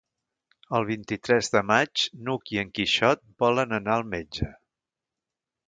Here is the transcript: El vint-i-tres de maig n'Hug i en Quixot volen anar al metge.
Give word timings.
El 0.77 0.87
vint-i-tres 0.91 1.49
de 1.55 1.61
maig 1.73 2.05
n'Hug 2.23 2.53
i 2.57 2.61
en 2.63 2.73
Quixot 2.79 3.23
volen 3.45 3.79
anar 3.81 3.95
al 3.99 4.07
metge. 4.17 4.51